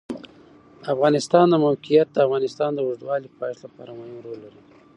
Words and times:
د 0.81 0.83
افغانستان 0.93 1.45
د 1.49 1.55
موقعیت 1.65 2.07
د 2.11 2.17
افغانستان 2.25 2.71
د 2.73 2.79
اوږدمهاله 2.83 3.29
پایښت 3.39 3.61
لپاره 3.67 3.91
مهم 3.99 4.17
رول 4.25 4.37
لري. 4.45 4.61